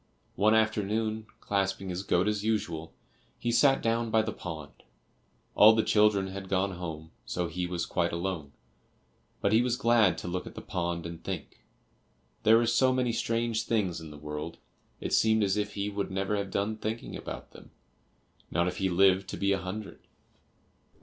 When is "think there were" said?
11.23-12.65